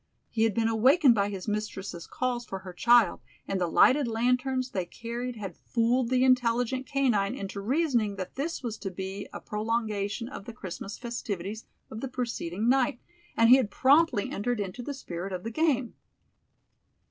[0.31, 4.71] He had been awakened by his mistress's calls for her child, and the lighted lanterns
[4.71, 9.39] they carried had fooled the intelligent canine into reasoning that this was to be a
[9.39, 12.99] prolongation of the Christmas festivities of the preceding night,
[13.37, 15.93] and he had promptly entered into the spirit of the game.